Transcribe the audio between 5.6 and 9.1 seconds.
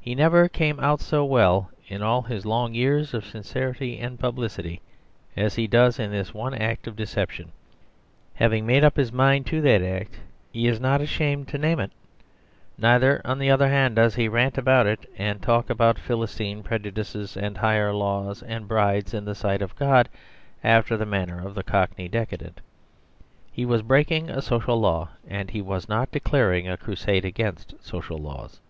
does in this one act of deception. Having made up his